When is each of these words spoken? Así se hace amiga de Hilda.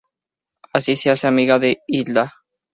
Así 0.73 0.95
se 0.95 1.11
hace 1.11 1.27
amiga 1.27 1.59
de 1.59 1.77
Hilda. 1.85 2.33